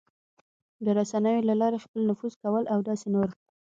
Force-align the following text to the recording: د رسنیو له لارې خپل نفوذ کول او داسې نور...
د 0.85 0.87
رسنیو 0.97 1.47
له 1.49 1.55
لارې 1.61 1.83
خپل 1.85 1.99
نفوذ 2.09 2.33
کول 2.43 2.63
او 2.73 2.79
داسې 2.87 3.07
نور... 3.15 3.29